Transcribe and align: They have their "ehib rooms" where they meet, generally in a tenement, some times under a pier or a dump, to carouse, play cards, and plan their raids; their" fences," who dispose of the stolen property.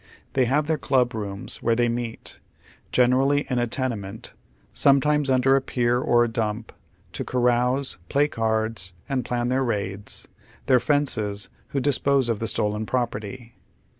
They 0.33 0.45
have 0.45 0.65
their 0.65 0.79
"ehib 0.79 1.13
rooms" 1.13 1.61
where 1.61 1.75
they 1.75 1.87
meet, 1.87 2.39
generally 2.91 3.45
in 3.51 3.59
a 3.59 3.67
tenement, 3.67 4.33
some 4.73 4.99
times 4.99 5.29
under 5.29 5.55
a 5.55 5.61
pier 5.61 5.99
or 5.99 6.23
a 6.23 6.27
dump, 6.27 6.71
to 7.13 7.23
carouse, 7.23 7.99
play 8.09 8.27
cards, 8.27 8.93
and 9.07 9.23
plan 9.23 9.49
their 9.49 9.63
raids; 9.63 10.27
their" 10.65 10.79
fences," 10.89 11.51
who 11.67 11.79
dispose 11.79 12.29
of 12.29 12.39
the 12.39 12.47
stolen 12.47 12.87
property. 12.87 13.53